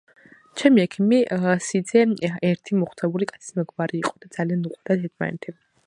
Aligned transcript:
ჩემი 0.61 0.81
ექიმი 0.83 1.19
სიძე 1.67 2.03
ერთი 2.51 2.79
მოხუცებული 2.79 3.31
კაცის 3.33 3.55
მეგობარი 3.61 4.03
იყო 4.05 4.15
და 4.25 4.35
ძალიან 4.39 4.69
უყვარდათ 4.73 5.07
ერთმანერთი. 5.11 5.57